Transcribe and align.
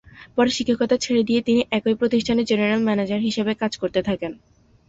পরে 0.35 0.49
শিক্ষকতা 0.49 0.95
ছেড়ে 0.97 1.21
দিয়ে 1.27 1.41
একই 1.71 1.95
প্রতিষ্ঠানে 1.99 2.41
'জেনারেল 2.43 2.81
ম্যানেজার' 2.83 3.25
হিসেবে 3.27 3.51
কাজ 3.61 3.71
করতে 3.81 3.99
থাকেন। 4.07 4.31